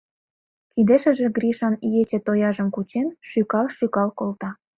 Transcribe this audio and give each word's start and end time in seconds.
Кидешыже 0.71 1.27
Гришан 1.35 1.73
ече 2.01 2.17
тояжым 2.25 2.67
кучен, 2.75 3.07
шӱкал-шӱкал 3.29 4.09
колта. 4.19 4.49